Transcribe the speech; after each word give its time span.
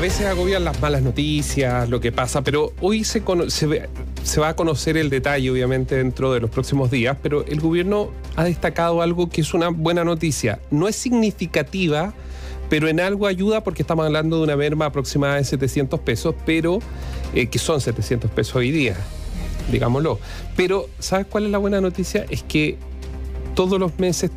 a 0.00 0.02
veces 0.02 0.24
agobian 0.24 0.64
las 0.64 0.80
malas 0.80 1.02
noticias, 1.02 1.86
lo 1.90 2.00
que 2.00 2.10
pasa, 2.10 2.40
pero 2.40 2.72
hoy 2.80 3.04
se, 3.04 3.20
va 3.20 4.48
a 4.48 4.56
conocer 4.56 4.96
el 4.96 5.10
detalle, 5.10 5.50
obviamente, 5.50 5.94
dentro 5.94 6.32
de 6.32 6.40
los 6.40 6.48
próximos 6.48 6.90
días, 6.90 7.18
pero 7.22 7.44
el 7.44 7.60
gobierno 7.60 8.10
ha 8.34 8.44
destacado 8.44 9.02
algo 9.02 9.28
que 9.28 9.42
es 9.42 9.52
una 9.52 9.68
buena 9.68 10.02
noticia. 10.02 10.58
No 10.70 10.88
es 10.88 10.96
significativa, 10.96 12.14
pero 12.70 12.88
en 12.88 12.98
algo 12.98 13.26
ayuda 13.26 13.62
porque 13.62 13.82
estamos 13.82 14.06
hablando 14.06 14.38
de 14.38 14.44
una 14.44 14.56
merma 14.56 14.86
aproximada 14.86 15.34
de 15.34 15.44
700 15.44 16.00
pesos, 16.00 16.34
pero 16.46 16.78
eh, 17.34 17.48
que 17.48 17.58
son 17.58 17.82
700 17.82 18.30
pesos 18.30 18.56
hoy 18.56 18.70
día, 18.70 18.96
digámoslo. 19.70 20.18
Pero, 20.56 20.88
¿sabes 20.98 21.26
cuál 21.26 21.44
es 21.44 21.50
la 21.50 21.58
buena 21.58 21.82
noticia? 21.82 22.24
Es 22.30 22.42
que 22.42 22.78
todos 23.54 23.78
los 23.78 23.98
meses 23.98 24.30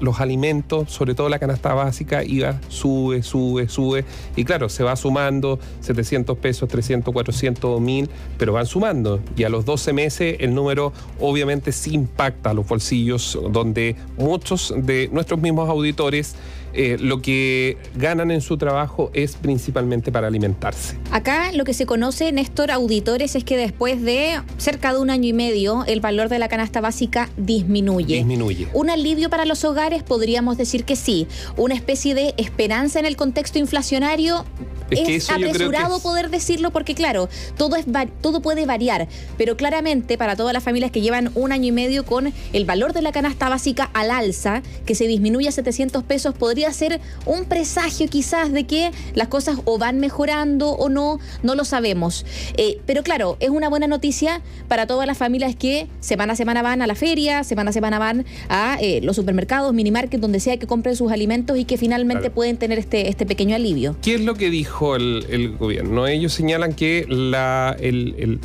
los 0.00 0.20
alimentos, 0.20 0.90
sobre 0.90 1.14
todo 1.14 1.28
la 1.28 1.38
canasta 1.38 1.74
básica, 1.74 2.24
iba, 2.24 2.60
sube, 2.68 3.22
sube, 3.22 3.68
sube. 3.68 4.04
Y 4.36 4.44
claro, 4.44 4.68
se 4.68 4.82
va 4.82 4.96
sumando 4.96 5.58
700 5.80 6.38
pesos, 6.38 6.68
300, 6.68 7.12
400, 7.12 7.80
1000, 7.80 8.10
pero 8.38 8.52
van 8.52 8.66
sumando. 8.66 9.20
Y 9.36 9.44
a 9.44 9.48
los 9.48 9.64
12 9.64 9.92
meses 9.92 10.36
el 10.40 10.54
número 10.54 10.92
obviamente 11.18 11.72
sí 11.72 11.94
impacta 11.94 12.50
a 12.50 12.54
los 12.54 12.66
bolsillos, 12.66 13.38
donde 13.50 13.96
muchos 14.16 14.74
de 14.76 15.08
nuestros 15.12 15.40
mismos 15.40 15.68
auditores 15.68 16.36
eh, 16.72 16.96
lo 17.00 17.20
que 17.20 17.78
ganan 17.96 18.30
en 18.30 18.40
su 18.40 18.56
trabajo 18.56 19.10
es 19.14 19.36
principalmente 19.36 20.12
para 20.12 20.28
alimentarse. 20.28 20.96
Acá 21.10 21.52
lo 21.52 21.64
que 21.64 21.74
se 21.74 21.86
conoce, 21.86 22.30
Néstor, 22.32 22.70
auditores, 22.70 23.34
es 23.36 23.44
que 23.44 23.56
después 23.56 24.02
de 24.02 24.40
cerca 24.58 24.92
de 24.92 25.00
un 25.00 25.10
año 25.10 25.28
y 25.28 25.32
medio, 25.32 25.84
el 25.86 26.00
valor 26.00 26.28
de 26.28 26.38
la 26.38 26.48
canasta 26.48 26.80
básica 26.80 27.28
disminuye. 27.36 28.16
Disminuye. 28.16 28.68
¿Un 28.72 28.90
alivio 28.90 29.30
para 29.30 29.44
los 29.44 29.64
hogares? 29.64 30.02
Podríamos 30.02 30.56
decir 30.56 30.84
que 30.84 30.96
sí. 30.96 31.26
¿Una 31.56 31.74
especie 31.74 32.14
de 32.14 32.34
esperanza 32.36 33.00
en 33.00 33.06
el 33.06 33.16
contexto 33.16 33.58
inflacionario? 33.58 34.44
Es, 34.90 35.30
apresurado 35.30 36.00
poder 36.00 36.30
decirlo 36.30 36.70
porque, 36.70 36.94
claro, 36.94 37.28
todo, 37.56 37.76
es, 37.76 37.86
todo 38.20 38.40
puede 38.40 38.66
variar, 38.66 39.08
pero 39.36 39.56
claramente 39.56 40.18
para 40.18 40.36
todas 40.36 40.52
las 40.52 40.62
familias 40.62 40.90
que 40.90 41.00
llevan 41.00 41.30
un 41.34 41.52
año 41.52 41.66
y 41.66 41.72
medio 41.72 42.04
con 42.04 42.32
el 42.52 42.64
valor 42.64 42.92
de 42.92 43.02
la 43.02 43.12
canasta 43.12 43.48
básica 43.48 43.90
al 43.94 44.10
alza, 44.10 44.62
que 44.86 44.94
se 44.94 45.06
disminuye 45.06 45.48
a 45.48 45.52
700 45.52 46.02
pesos, 46.04 46.34
podría 46.34 46.72
ser 46.72 47.00
un 47.26 47.44
presagio 47.44 48.08
quizás 48.08 48.52
de 48.52 48.66
que 48.66 48.90
las 49.14 49.28
cosas 49.28 49.58
o 49.64 49.78
van 49.78 49.98
mejorando 50.00 50.70
o 50.70 50.88
no, 50.88 51.18
no 51.42 51.54
lo 51.54 51.64
sabemos. 51.64 52.24
Eh, 52.56 52.80
pero 52.86 53.02
claro, 53.02 53.36
es 53.40 53.50
una 53.50 53.68
buena 53.68 53.86
noticia 53.86 54.40
para 54.68 54.86
todas 54.86 55.06
las 55.06 55.18
familias 55.18 55.54
que 55.56 55.88
semana 56.00 56.32
a 56.32 56.36
semana 56.36 56.62
van 56.62 56.82
a 56.82 56.86
la 56.86 56.94
feria, 56.94 57.44
semana 57.44 57.70
a 57.70 57.72
semana 57.72 57.98
van 57.98 58.24
a 58.48 58.78
eh, 58.80 59.00
los 59.02 59.16
supermercados, 59.16 59.72
minimarket, 59.72 60.20
donde 60.20 60.40
sea 60.40 60.56
que 60.56 60.66
compren 60.66 60.96
sus 60.96 61.12
alimentos 61.12 61.58
y 61.58 61.64
que 61.64 61.76
finalmente 61.76 62.30
pueden 62.30 62.56
tener 62.56 62.78
este, 62.78 63.08
este 63.08 63.26
pequeño 63.26 63.54
alivio. 63.54 63.96
¿Qué 64.02 64.14
es 64.14 64.20
lo 64.20 64.34
que 64.34 64.50
dijo? 64.50 64.79
El, 64.96 65.56
gobierno. 65.58 66.06
Ellos 66.06 66.32
señalan 66.32 66.72
que 66.72 67.04
la, 67.08 67.76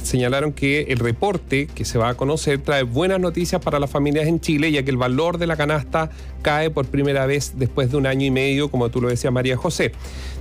señalaron 0.03 0.52
que 0.52 0.81
el 0.89 1.00
reporte 1.00 1.67
que 1.67 1.86
se 1.86 1.97
va 1.97 2.09
a 2.09 2.14
conocer 2.16 2.59
trae 2.59 2.83
buenas 2.83 3.19
noticias 3.19 3.61
para 3.61 3.80
las 3.80 3.89
familias 3.89 4.27
en 4.27 4.42
Chile, 4.42 4.72
ya 4.72 4.83
que 4.83 4.92
el 4.92 4.97
valor 4.97 5.38
de 5.38 5.47
la 5.47 5.55
canasta 5.55 6.09
cae 6.42 6.69
por 6.69 6.88
primera 6.88 7.25
vez 7.25 7.53
después 7.55 7.89
de 7.89 7.97
un 7.97 8.05
año 8.05 8.25
y 8.25 8.31
medio, 8.31 8.69
como 8.69 8.89
tú 8.89 9.02
lo 9.02 9.08
decías, 9.08 9.31
María 9.31 9.55
José. 9.55 9.94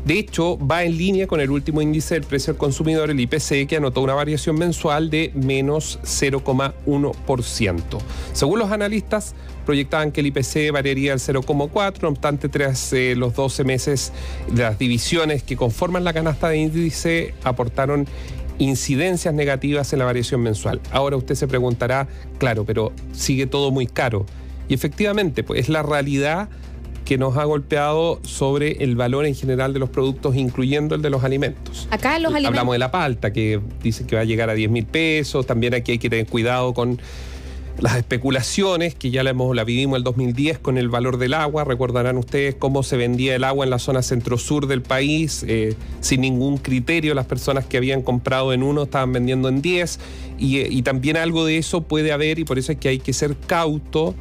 De 0.04 0.18
hecho, 0.18 0.58
va 0.58 0.84
en 0.84 0.98
línea 0.98 1.26
con 1.26 1.40
el 1.40 1.50
último 1.50 1.80
índice 1.80 2.14
del 2.14 2.24
precio 2.24 2.52
del 2.52 2.58
consumidor, 2.58 3.10
el 3.10 3.18
IPC, 3.18 3.66
que 3.66 3.76
anotó 3.76 4.02
una 4.02 4.12
variación 4.12 4.56
mensual 4.56 5.08
de 5.08 5.32
menos 5.34 5.98
0,1%. 6.02 7.98
Según 8.34 8.58
los 8.58 8.70
analistas, 8.70 9.34
proyectaban 9.64 10.12
que 10.12 10.20
el 10.20 10.26
IPC 10.26 10.72
variaría 10.72 11.14
al 11.14 11.20
0,4, 11.20 12.02
no 12.02 12.08
obstante, 12.08 12.50
tras 12.50 12.92
eh, 12.92 13.14
los 13.16 13.34
12 13.34 13.64
meses, 13.64 14.12
las 14.54 14.78
divisiones 14.78 15.42
que 15.42 15.56
conforman 15.56 16.04
la 16.04 16.12
canasta 16.12 16.50
de 16.50 16.58
índice 16.58 17.34
aportaron 17.42 18.06
incidencias 18.58 19.32
negativas 19.32 19.92
en 19.94 20.00
la 20.00 20.04
variación 20.04 20.42
mensual. 20.42 20.80
Ahora 20.92 21.16
usted 21.16 21.34
se 21.34 21.48
preguntará, 21.48 22.08
claro, 22.38 22.64
pero 22.66 22.92
sigue 23.12 23.46
todo 23.46 23.70
muy 23.70 23.86
caro. 23.86 24.26
Y 24.68 24.74
efectivamente, 24.74 25.42
pues 25.42 25.60
es 25.60 25.68
la 25.68 25.82
realidad 25.82 26.48
que 27.04 27.18
nos 27.18 27.36
ha 27.36 27.44
golpeado 27.44 28.18
sobre 28.22 28.82
el 28.82 28.96
valor 28.96 29.26
en 29.26 29.34
general 29.34 29.72
de 29.72 29.78
los 29.78 29.90
productos, 29.90 30.36
incluyendo 30.36 30.94
el 30.94 31.02
de 31.02 31.10
los 31.10 31.22
alimentos. 31.22 31.86
Acá 31.90 32.18
los 32.18 32.32
alimentos. 32.32 32.48
Hablamos 32.48 32.74
de 32.74 32.78
la 32.78 32.90
palta, 32.90 33.32
que 33.32 33.60
dice 33.82 34.06
que 34.06 34.16
va 34.16 34.22
a 34.22 34.24
llegar 34.24 34.48
a 34.50 34.54
10 34.54 34.70
mil 34.70 34.86
pesos. 34.86 35.46
También 35.46 35.74
aquí 35.74 35.92
hay 35.92 35.98
que 35.98 36.08
tener 36.08 36.26
cuidado 36.26 36.72
con 36.72 37.00
las 37.78 37.96
especulaciones, 37.96 38.94
que 38.94 39.10
ya 39.10 39.22
la, 39.24 39.30
hemos, 39.30 39.54
la 39.54 39.64
vivimos 39.64 39.96
el 39.96 40.04
2010 40.04 40.60
con 40.60 40.78
el 40.78 40.88
valor 40.88 41.18
del 41.18 41.34
agua, 41.34 41.64
recordarán 41.64 42.16
ustedes 42.16 42.54
cómo 42.54 42.82
se 42.82 42.96
vendía 42.96 43.34
el 43.34 43.42
agua 43.44 43.64
en 43.64 43.70
la 43.70 43.78
zona 43.78 44.02
centro-sur 44.02 44.66
del 44.66 44.80
país, 44.80 45.44
eh, 45.48 45.74
sin 46.00 46.20
ningún 46.20 46.58
criterio, 46.58 47.14
las 47.14 47.26
personas 47.26 47.66
que 47.66 47.76
habían 47.76 48.02
comprado 48.02 48.52
en 48.52 48.62
uno 48.62 48.84
estaban 48.84 49.12
vendiendo 49.12 49.48
en 49.48 49.60
10, 49.60 49.98
y, 50.38 50.60
y 50.60 50.82
también 50.82 51.16
algo 51.16 51.44
de 51.44 51.58
eso 51.58 51.82
puede 51.82 52.12
haber 52.12 52.38
y 52.38 52.44
por 52.44 52.58
eso 52.58 52.72
es 52.72 52.78
que 52.78 52.88
hay 52.88 53.00
que 53.00 53.12
ser 53.12 53.36
cauto 53.36 54.14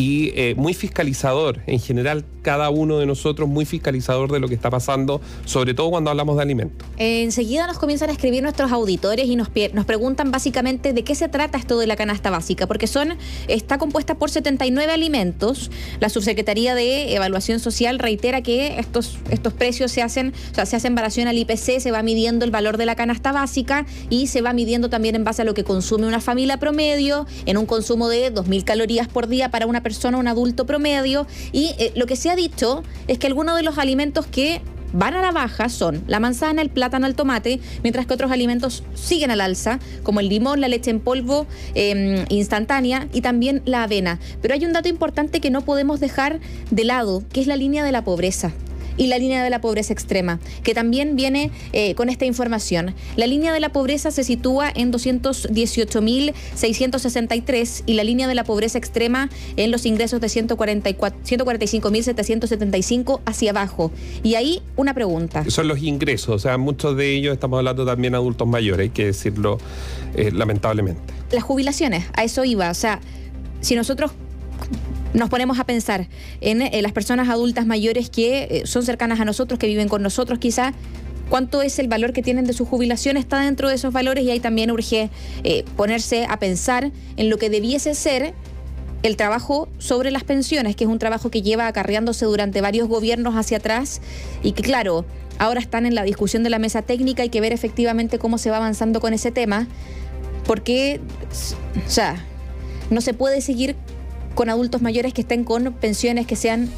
y 0.00 0.32
eh, 0.34 0.54
muy 0.56 0.72
fiscalizador. 0.72 1.60
En 1.66 1.78
general, 1.78 2.24
cada 2.40 2.70
uno 2.70 2.98
de 2.98 3.04
nosotros 3.04 3.46
muy 3.50 3.66
fiscalizador 3.66 4.32
de 4.32 4.40
lo 4.40 4.48
que 4.48 4.54
está 4.54 4.70
pasando, 4.70 5.20
sobre 5.44 5.74
todo 5.74 5.90
cuando 5.90 6.08
hablamos 6.08 6.36
de 6.36 6.42
alimentos. 6.42 6.88
enseguida 6.96 7.66
nos 7.66 7.78
comienzan 7.78 8.08
a 8.08 8.12
escribir 8.12 8.42
nuestros 8.42 8.72
auditores 8.72 9.26
y 9.26 9.36
nos, 9.36 9.50
nos 9.74 9.84
preguntan 9.84 10.30
básicamente 10.30 10.94
de 10.94 11.04
qué 11.04 11.14
se 11.14 11.28
trata 11.28 11.58
esto 11.58 11.78
de 11.78 11.86
la 11.86 11.96
canasta 11.96 12.30
básica, 12.30 12.66
porque 12.66 12.86
son 12.86 13.18
está 13.46 13.76
compuesta 13.76 14.14
por 14.14 14.30
79 14.30 14.90
alimentos. 14.90 15.70
La 16.00 16.08
Subsecretaría 16.08 16.74
de 16.74 17.14
Evaluación 17.14 17.60
Social 17.60 17.98
reitera 17.98 18.40
que 18.40 18.78
estos, 18.78 19.18
estos 19.30 19.52
precios 19.52 19.92
se 19.92 20.00
hacen, 20.00 20.32
o 20.50 20.54
sea, 20.54 20.64
se 20.64 20.76
hacen 20.76 20.92
en 20.92 20.96
relación 20.96 21.28
al 21.28 21.36
IPC, 21.36 21.78
se 21.78 21.90
va 21.90 22.02
midiendo 22.02 22.46
el 22.46 22.50
valor 22.50 22.78
de 22.78 22.86
la 22.86 22.94
canasta 22.94 23.32
básica 23.32 23.84
y 24.08 24.28
se 24.28 24.40
va 24.40 24.54
midiendo 24.54 24.88
también 24.88 25.14
en 25.14 25.24
base 25.24 25.42
a 25.42 25.44
lo 25.44 25.52
que 25.52 25.64
consume 25.64 26.06
una 26.06 26.20
familia 26.20 26.56
promedio, 26.56 27.26
en 27.44 27.58
un 27.58 27.66
consumo 27.66 28.08
de 28.08 28.32
2.000 28.32 28.64
calorías 28.64 29.06
por 29.06 29.28
día 29.28 29.50
para 29.50 29.66
una 29.66 29.82
persona, 29.82 29.89
un 30.18 30.28
adulto 30.28 30.66
promedio, 30.66 31.26
y 31.52 31.74
eh, 31.78 31.92
lo 31.96 32.06
que 32.06 32.16
se 32.16 32.30
ha 32.30 32.36
dicho 32.36 32.82
es 33.08 33.18
que 33.18 33.26
algunos 33.26 33.56
de 33.56 33.62
los 33.62 33.78
alimentos 33.78 34.26
que 34.26 34.60
van 34.92 35.14
a 35.14 35.22
la 35.22 35.30
baja 35.30 35.68
son 35.68 36.02
la 36.06 36.20
manzana, 36.20 36.62
el 36.62 36.70
plátano, 36.70 37.06
el 37.06 37.14
tomate, 37.14 37.60
mientras 37.82 38.06
que 38.06 38.14
otros 38.14 38.30
alimentos 38.30 38.82
siguen 38.94 39.30
al 39.30 39.40
alza, 39.40 39.78
como 40.02 40.20
el 40.20 40.28
limón, 40.28 40.60
la 40.60 40.68
leche 40.68 40.90
en 40.90 41.00
polvo 41.00 41.46
em, 41.74 42.24
instantánea 42.28 43.08
y 43.12 43.20
también 43.20 43.62
la 43.64 43.84
avena. 43.84 44.18
Pero 44.42 44.54
hay 44.54 44.64
un 44.64 44.72
dato 44.72 44.88
importante 44.88 45.40
que 45.40 45.50
no 45.50 45.62
podemos 45.62 46.00
dejar 46.00 46.40
de 46.70 46.84
lado, 46.84 47.22
que 47.32 47.40
es 47.40 47.46
la 47.46 47.56
línea 47.56 47.84
de 47.84 47.92
la 47.92 48.04
pobreza 48.04 48.52
y 48.96 49.08
la 49.08 49.18
línea 49.18 49.44
de 49.44 49.50
la 49.50 49.60
pobreza 49.60 49.92
extrema, 49.92 50.40
que 50.62 50.72
también 50.74 51.16
viene 51.16 51.50
eh, 51.72 51.94
con 51.94 52.08
esta 52.08 52.24
información. 52.24 52.94
La 53.16 53.26
línea 53.26 53.52
de 53.52 53.60
la 53.60 53.68
pobreza 53.70 54.10
se 54.10 54.24
sitúa 54.24 54.72
en 54.74 54.90
218.663 54.92 57.82
y 57.86 57.94
la 57.94 58.02
línea 58.04 58.28
de 58.28 58.34
la 58.34 58.44
pobreza 58.44 58.76
extrema 58.78 59.30
en 59.56 59.70
los 59.70 59.86
ingresos 59.86 60.20
de 60.20 60.26
145.775 60.26 63.20
hacia 63.24 63.50
abajo. 63.50 63.90
Y 64.22 64.34
ahí 64.34 64.60
una 64.76 64.92
pregunta. 64.94 65.44
Son 65.48 65.66
los 65.68 65.82
ingresos, 65.82 66.34
o 66.34 66.38
sea, 66.38 66.58
muchos 66.58 66.94
de 66.96 67.14
ellos 67.14 67.32
estamos 67.32 67.56
hablando 67.58 67.86
también 67.86 68.12
de 68.12 68.18
adultos 68.18 68.48
mayores, 68.48 68.84
hay 68.84 68.90
que 68.90 69.06
decirlo 69.06 69.58
eh, 70.14 70.30
lamentablemente. 70.32 71.14
Las 71.30 71.44
jubilaciones, 71.44 72.04
a 72.14 72.24
eso 72.24 72.44
iba, 72.44 72.70
o 72.70 72.74
sea, 72.74 73.00
si 73.60 73.74
nosotros 73.74 74.12
nos 75.14 75.28
ponemos 75.28 75.58
a 75.58 75.64
pensar 75.64 76.08
en, 76.40 76.62
eh, 76.62 76.82
las 76.82 76.92
personas 76.92 77.28
adultas 77.28 77.66
mayores 77.66 78.10
que 78.10 78.42
eh, 78.42 78.62
son 78.64 78.84
cercanas 78.84 79.20
a 79.20 79.24
nosotros, 79.24 79.58
que 79.58 79.66
viven 79.66 79.88
con 79.88 80.02
nosotros 80.02 80.38
quizá, 80.38 80.72
cuánto 81.28 81.62
es 81.62 81.78
el 81.78 81.88
valor 81.88 82.12
que 82.12 82.22
tienen 82.22 82.44
de 82.44 82.52
su 82.52 82.64
jubilación 82.64 83.16
está 83.16 83.40
dentro 83.40 83.68
de 83.68 83.76
esos 83.76 83.92
valores 83.92 84.24
y 84.24 84.30
ahí 84.30 84.40
también 84.40 84.70
urge 84.70 85.10
eh, 85.44 85.64
ponerse 85.76 86.26
a 86.28 86.38
pensar 86.38 86.90
en 87.16 87.30
lo 87.30 87.38
que 87.38 87.50
debiese 87.50 87.94
ser 87.94 88.34
el 89.02 89.16
trabajo 89.16 89.68
sobre 89.78 90.10
las 90.10 90.24
pensiones, 90.24 90.76
que 90.76 90.84
es 90.84 90.90
un 90.90 90.98
trabajo 90.98 91.30
que 91.30 91.40
lleva 91.40 91.66
acarreándose 91.66 92.26
durante 92.26 92.60
varios 92.60 92.86
gobiernos 92.88 93.34
hacia 93.34 93.56
atrás 93.56 94.02
y 94.42 94.52
que 94.52 94.62
claro, 94.62 95.06
ahora 95.38 95.60
están 95.60 95.86
en 95.86 95.94
la 95.94 96.02
discusión 96.02 96.42
de 96.42 96.50
la 96.50 96.58
mesa 96.58 96.82
técnica, 96.82 97.22
hay 97.22 97.30
que 97.30 97.40
ver 97.40 97.52
efectivamente 97.52 98.18
cómo 98.18 98.36
se 98.36 98.50
va 98.50 98.58
avanzando 98.58 99.00
con 99.00 99.14
ese 99.14 99.30
tema, 99.30 99.68
porque, 100.44 101.00
o 101.86 101.90
sea, 101.90 102.22
no 102.90 103.00
se 103.00 103.14
puede 103.14 103.40
seguir 103.40 103.74
con 104.34 104.48
adultos 104.48 104.82
mayores 104.82 105.12
que 105.12 105.22
estén 105.22 105.44
con 105.44 105.72
pensiones 105.72 106.26
que 106.26 106.36
sean 106.36 106.68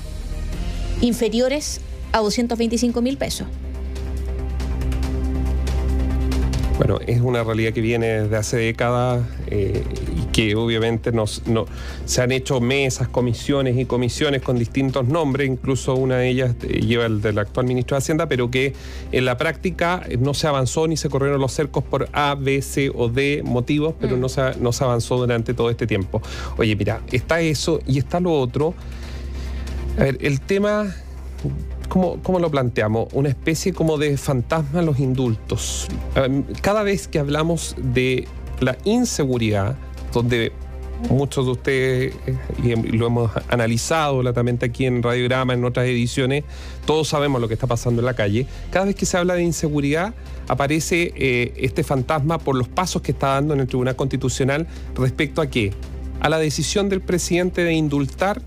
inferiores 1.00 1.80
a 2.12 2.18
225 2.18 3.02
mil 3.02 3.16
pesos. 3.16 3.46
Bueno, 6.78 6.98
es 7.06 7.20
una 7.20 7.44
realidad 7.44 7.72
que 7.72 7.80
viene 7.80 8.22
desde 8.22 8.36
hace 8.36 8.56
décadas 8.56 9.24
eh, 9.46 9.84
que 10.32 10.56
obviamente 10.56 11.12
nos, 11.12 11.46
no, 11.46 11.66
se 12.06 12.22
han 12.22 12.32
hecho 12.32 12.60
mesas, 12.60 13.08
comisiones 13.08 13.76
y 13.78 13.84
comisiones 13.84 14.42
con 14.42 14.58
distintos 14.58 15.06
nombres, 15.06 15.48
incluso 15.48 15.94
una 15.94 16.16
de 16.16 16.28
ellas 16.30 16.56
eh, 16.62 16.80
lleva 16.80 17.06
el 17.06 17.20
del 17.20 17.38
actual 17.38 17.66
ministro 17.66 17.96
de 17.96 17.98
Hacienda, 17.98 18.26
pero 18.26 18.50
que 18.50 18.72
en 19.12 19.24
la 19.26 19.36
práctica 19.36 20.02
no 20.18 20.34
se 20.34 20.46
avanzó 20.46 20.88
ni 20.88 20.96
se 20.96 21.08
corrieron 21.10 21.40
los 21.40 21.52
cercos 21.52 21.84
por 21.84 22.08
A, 22.12 22.34
B, 22.34 22.62
C 22.62 22.90
o 22.94 23.08
D 23.08 23.42
motivos, 23.44 23.94
pero 24.00 24.16
mm. 24.16 24.20
no, 24.20 24.28
se, 24.28 24.56
no 24.58 24.72
se 24.72 24.84
avanzó 24.84 25.18
durante 25.18 25.54
todo 25.54 25.70
este 25.70 25.86
tiempo. 25.86 26.22
Oye, 26.56 26.74
mira, 26.74 27.02
está 27.12 27.40
eso 27.40 27.80
y 27.86 27.98
está 27.98 28.18
lo 28.18 28.32
otro. 28.32 28.74
A 29.98 30.04
ver, 30.04 30.18
el 30.22 30.40
tema 30.40 30.94
¿cómo, 31.88 32.18
¿cómo, 32.22 32.38
lo 32.38 32.50
planteamos? 32.50 33.08
Una 33.12 33.28
especie 33.28 33.74
como 33.74 33.98
de 33.98 34.16
fantasma 34.16 34.80
a 34.80 34.82
los 34.82 34.98
indultos. 34.98 35.88
Em, 36.14 36.42
cada 36.62 36.82
vez 36.82 37.06
que 37.06 37.18
hablamos 37.18 37.76
de 37.78 38.26
la 38.60 38.78
inseguridad, 38.84 39.76
donde 40.12 40.52
muchos 41.10 41.44
de 41.46 41.52
ustedes, 41.52 42.14
eh, 42.26 42.36
y 42.62 42.96
lo 42.96 43.06
hemos 43.06 43.30
analizado 43.48 44.22
latamente 44.22 44.66
aquí 44.66 44.86
en 44.86 45.02
Radiograma, 45.02 45.54
en 45.54 45.64
otras 45.64 45.86
ediciones, 45.86 46.44
todos 46.86 47.08
sabemos 47.08 47.40
lo 47.40 47.48
que 47.48 47.54
está 47.54 47.66
pasando 47.66 48.00
en 48.00 48.06
la 48.06 48.14
calle. 48.14 48.46
Cada 48.70 48.86
vez 48.86 48.94
que 48.94 49.06
se 49.06 49.16
habla 49.16 49.34
de 49.34 49.42
inseguridad, 49.42 50.14
aparece 50.48 51.12
eh, 51.16 51.54
este 51.56 51.82
fantasma 51.82 52.38
por 52.38 52.56
los 52.56 52.68
pasos 52.68 53.02
que 53.02 53.12
está 53.12 53.28
dando 53.28 53.54
en 53.54 53.60
el 53.60 53.66
Tribunal 53.66 53.96
Constitucional 53.96 54.66
respecto 54.94 55.40
a 55.40 55.46
qué? 55.46 55.72
A 56.20 56.28
la 56.28 56.38
decisión 56.38 56.88
del 56.88 57.00
presidente 57.00 57.64
de 57.64 57.72
indultar 57.72 58.40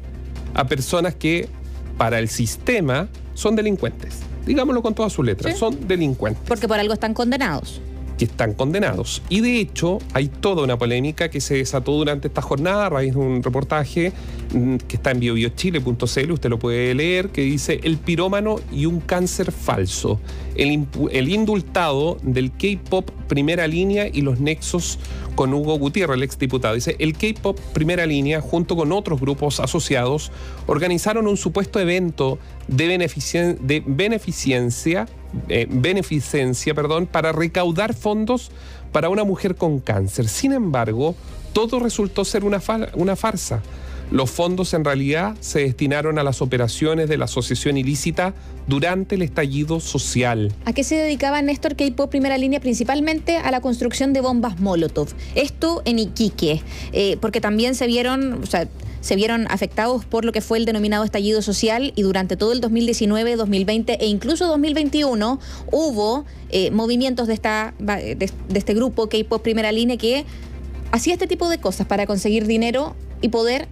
a 0.54 0.66
personas 0.68 1.16
que 1.16 1.50
para 1.98 2.20
el 2.20 2.30
sistema 2.30 3.10
son 3.34 3.56
delincuentes. 3.56 4.20
Digámoslo 4.46 4.82
con 4.82 4.94
todas 4.94 5.12
sus 5.12 5.26
letras, 5.26 5.58
son 5.58 5.88
delincuentes. 5.88 6.44
Porque 6.48 6.68
por 6.68 6.80
algo 6.80 6.94
están 6.94 7.14
condenados 7.14 7.82
que 8.18 8.26
están 8.26 8.54
condenados. 8.54 9.22
Y 9.30 9.42
de 9.42 9.60
hecho 9.60 10.00
hay 10.14 10.28
toda 10.28 10.64
una 10.64 10.78
polémica 10.78 11.30
que 11.30 11.42
se 11.42 11.56
desató 11.56 11.94
durante 11.94 12.28
esta 12.28 12.42
jornada 12.42 12.86
a 12.88 12.90
raíz 12.90 13.14
de 13.14 13.20
un 13.20 13.44
reportaje 13.44 14.14
mm, 14.54 14.78
que 14.78 14.96
está 14.96 15.12
en 15.12 15.20
biobiochile.cl, 15.20 16.32
usted 16.32 16.50
lo 16.50 16.60
puede 16.60 16.94
leer, 16.96 17.30
que 17.30 17.42
dice 17.42 17.80
El 17.84 17.98
pirómano 17.98 18.58
y 18.72 18.86
un 18.86 19.00
cáncer 19.00 19.52
falso. 19.52 20.20
El, 20.56 21.30
indultado 21.30 22.18
del 22.24 22.52
K-Pop 22.52 23.10
primera 23.28 23.68
línea 23.68 24.08
y 24.12 24.22
los 24.22 24.40
nexos 24.40 25.00
con 25.36 25.54
Hugo 25.54 25.78
Gutiérrez, 25.78 26.16
el 26.16 26.24
exdiputado. 26.24 26.76
Dice, 26.76 26.96
el 27.00 27.14
K-Pop 27.14 27.60
primera 27.74 28.06
línea, 28.06 28.40
junto 28.40 28.78
con 28.78 28.94
otros 28.94 29.20
grupos 29.20 29.60
asociados, 29.60 30.32
organizaron 30.66 31.28
un 31.28 31.36
supuesto 31.36 31.80
evento 31.80 32.40
de, 32.68 32.88
de 33.62 33.84
beneficencia 33.86 35.08
eh, 35.50 35.68
beneficencia 35.70 36.74
perdón, 36.74 37.08
para 37.08 37.32
recaudar 37.32 37.94
fondos 37.94 38.52
para 38.92 39.10
una 39.10 39.24
mujer 39.24 39.56
con 39.56 39.80
cáncer. 39.80 40.28
Sin 40.28 40.54
embargo, 40.54 41.16
todo 41.54 41.80
resultó 41.80 42.26
ser 42.26 42.44
una, 42.44 42.62
una 42.96 43.16
farsa. 43.16 43.62
Los 44.12 44.30
fondos 44.30 44.74
en 44.74 44.86
realidad 44.86 45.36
se 45.40 45.62
destinaron 45.62 46.20
a 46.20 46.24
las 46.24 46.42
operaciones 46.42 47.10
de 47.10 47.18
la 47.18 47.26
asociación 47.26 47.78
ilícita 47.78 48.34
durante 48.68 49.16
el 49.16 49.24
estallido 49.24 49.80
social. 49.80 50.54
¿A 50.66 50.74
qué 50.74 50.84
se 50.84 50.96
dedicaba 50.96 51.42
Néstor 51.42 51.76
Keipo 51.76 52.10
Primera 52.10 52.38
Línea? 52.38 52.60
Principalmente 52.60 53.38
a 53.38 53.50
la 53.50 53.62
construcción 53.62 54.14
de 54.14 54.22
bombas 54.22 54.60
Molotov. 54.60 55.10
Esto 55.34 55.82
en 55.86 56.00
Iquique, 56.00 56.62
eh, 56.94 57.18
porque 57.20 57.42
también 57.42 57.74
se 57.74 57.88
vieron, 57.88 58.44
o 58.44 58.46
sea, 58.46 58.68
se 59.06 59.16
vieron 59.16 59.46
afectados 59.52 60.04
por 60.04 60.26
lo 60.26 60.32
que 60.32 60.42
fue 60.42 60.58
el 60.58 60.66
denominado 60.66 61.04
estallido 61.04 61.44
social 61.44 61.94
y 61.96 62.02
durante 62.02 62.38
todo 62.38 62.54
el 62.54 62.60
2019, 62.60 63.36
2020 63.36 64.04
e 64.04 64.08
incluso 64.08 64.48
2021 64.48 65.40
hubo 65.72 66.26
eh, 66.50 66.72
movimientos 66.72 67.28
de, 67.28 67.36
esta, 67.36 67.76
de, 67.78 68.32
este 68.56 68.74
grupo 68.74 69.08
K-Pop 69.08 69.44
Primera 69.44 69.72
Línea 69.72 69.98
que 69.98 70.26
hacía 70.92 71.14
este 71.14 71.28
tipo 71.28 71.50
de 71.50 71.60
cosas 71.60 71.86
para 71.86 72.08
conseguir 72.08 72.48
dinero 72.48 72.96
y 73.22 73.30
poder 73.30 73.68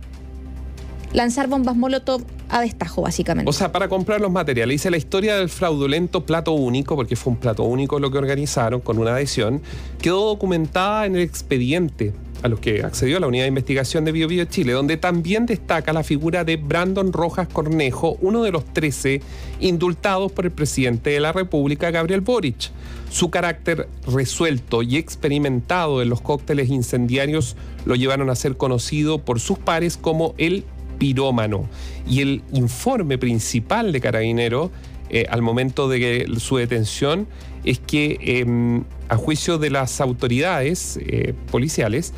lanzar 1.13 1.47
bombas 1.47 1.75
Molotov 1.75 2.21
a 2.49 2.61
destajo, 2.61 3.01
básicamente. 3.01 3.49
O 3.49 3.53
sea, 3.53 3.71
para 3.71 3.87
comprar 3.89 4.21
los 4.21 4.31
materiales. 4.31 4.75
Hice 4.75 4.91
la 4.91 4.97
historia 4.97 5.37
del 5.37 5.49
fraudulento 5.49 6.27
plato 6.27 6.51
único, 6.51 6.95
porque 6.95 7.15
fue 7.15 7.33
un 7.33 7.39
plato 7.39 7.63
único 7.63 7.97
lo 7.97 8.11
que 8.11 8.19
organizaron 8.19 8.81
con 8.81 8.99
una 8.99 9.15
adhesión, 9.15 9.63
quedó 9.99 10.27
documentada 10.27 11.07
en 11.07 11.15
el 11.15 11.23
expediente 11.23 12.13
a 12.43 12.49
los 12.49 12.59
que 12.59 12.83
accedió 12.83 13.19
la 13.19 13.27
unidad 13.27 13.45
de 13.45 13.47
investigación 13.47 14.03
de 14.03 14.11
Bio, 14.11 14.27
Bio 14.27 14.43
Chile, 14.45 14.73
donde 14.73 14.97
también 14.97 15.45
destaca 15.45 15.93
la 15.93 16.03
figura 16.03 16.43
de 16.43 16.57
Brandon 16.57 17.13
Rojas 17.13 17.47
Cornejo, 17.47 18.17
uno 18.21 18.43
de 18.43 18.51
los 18.51 18.65
13 18.65 19.21
indultados 19.61 20.31
por 20.31 20.45
el 20.45 20.51
presidente 20.51 21.11
de 21.11 21.21
la 21.21 21.31
República, 21.31 21.89
Gabriel 21.89 22.19
Boric. 22.19 22.69
Su 23.09 23.29
carácter 23.29 23.87
resuelto 24.05 24.83
y 24.83 24.97
experimentado 24.97 26.01
en 26.01 26.09
los 26.09 26.19
cócteles 26.19 26.69
incendiarios 26.69 27.55
lo 27.85 27.95
llevaron 27.95 28.29
a 28.29 28.35
ser 28.35 28.57
conocido 28.57 29.19
por 29.19 29.39
sus 29.39 29.57
pares 29.57 29.95
como 29.95 30.35
el 30.37 30.65
pirómano. 30.97 31.69
Y 32.07 32.21
el 32.21 32.41
informe 32.51 33.17
principal 33.17 33.93
de 33.93 34.01
Carabinero 34.01 34.69
eh, 35.13 35.27
al 35.29 35.43
momento 35.43 35.87
de 35.87 36.27
su 36.39 36.57
detención 36.57 37.27
es 37.63 37.77
que, 37.77 38.17
em, 38.19 38.83
a 39.09 39.15
juicio 39.15 39.59
de 39.59 39.69
las 39.69 40.01
autoridades 40.01 40.97
eh, 41.05 41.35
policiales, 41.51 42.13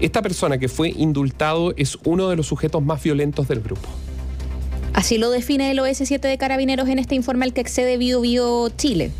esta 0.00 0.22
persona 0.22 0.58
que 0.58 0.66
fue 0.66 0.88
indultado 0.88 1.72
es 1.76 1.96
uno 2.02 2.28
de 2.30 2.34
los 2.34 2.48
sujetos 2.48 2.82
más 2.82 3.00
violentos 3.00 3.46
del 3.46 3.60
grupo. 3.60 3.88
Así 4.92 5.18
lo 5.18 5.30
define 5.30 5.70
el 5.70 5.78
OS7 5.78 6.18
de 6.18 6.36
Carabineros 6.36 6.88
en 6.88 6.98
este 6.98 7.14
informe 7.14 7.44
al 7.44 7.52
que 7.52 7.60
excede 7.60 7.96
Bio 7.96 8.20
Bio 8.20 8.70
Chile. 8.70 9.12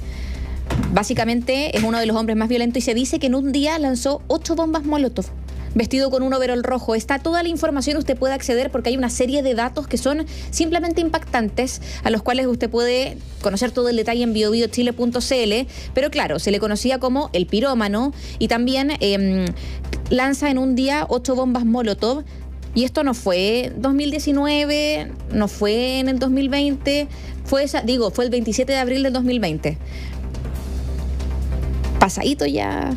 Básicamente 0.93 1.77
es 1.77 1.85
uno 1.85 2.01
de 2.01 2.07
los 2.07 2.17
hombres 2.17 2.37
más 2.37 2.49
violentos 2.49 2.79
y 2.79 2.81
se 2.81 2.93
dice 2.93 3.21
que 3.21 3.29
en 3.29 3.37
un 3.37 3.53
día 3.53 3.79
lanzó 3.79 4.21
ocho 4.27 4.57
bombas 4.57 4.85
Molotov 4.85 5.27
vestido 5.75 6.11
con 6.11 6.23
un 6.23 6.33
overol 6.35 6.63
rojo. 6.63 6.95
Está 6.95 7.19
toda 7.19 7.43
la 7.43 7.49
información, 7.49 7.97
usted 7.97 8.17
puede 8.17 8.35
acceder 8.35 8.71
porque 8.71 8.91
hay 8.91 8.97
una 8.97 9.11
serie 9.11 9.43
de 9.43 9.55
datos 9.55 9.87
que 9.87 9.99
son 9.99 10.27
simplemente 10.51 11.01
impactantes, 11.01 11.81
a 12.05 12.11
los 12.11 12.23
cuales 12.23 12.47
usted 12.47 12.71
puede 12.71 13.17
conocer 13.41 13.71
todo 13.71 13.89
el 13.89 13.97
detalle 13.97 14.23
en 14.23 14.33
biobiochile.cl, 14.33 15.69
pero 15.95 16.11
claro, 16.11 16.39
se 16.39 16.51
le 16.51 16.61
conocía 16.61 16.99
como 16.99 17.31
el 17.33 17.47
pirómano 17.47 18.13
y 18.39 18.49
también 18.49 18.93
em, 19.01 19.47
lanza 20.11 20.51
en 20.51 20.59
un 20.59 20.75
día 20.75 21.07
ocho 21.09 21.35
bombas 21.35 21.65
Molotov. 21.65 22.25
Y 22.75 22.85
esto 22.85 23.03
no 23.05 23.13
fue 23.13 23.71
2019, 23.77 25.13
no 25.31 25.47
fue 25.47 25.99
en 25.99 26.09
el 26.09 26.19
2020, 26.19 27.07
fue 27.45 27.65
esa, 27.65 27.83
digo, 27.83 28.11
fue 28.11 28.25
el 28.25 28.31
27 28.31 28.73
de 28.73 28.79
abril 28.79 29.03
del 29.03 29.13
2020. 29.13 29.77
Pasadito 31.99 32.47
ya 32.47 32.97